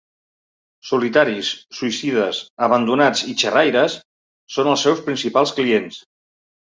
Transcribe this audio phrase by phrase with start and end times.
[0.91, 1.51] Solitaris,
[1.81, 3.99] suïcides, abandonats i xerraires
[4.55, 6.01] són els seus principals clients.